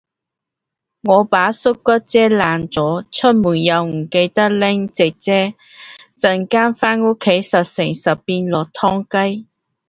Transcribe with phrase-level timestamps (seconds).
[1.03, 5.31] 我把縮骨遮爛咗，出門口又唔記得拎直遮，
[6.19, 9.45] 陣間返屋企十成十變落湯雞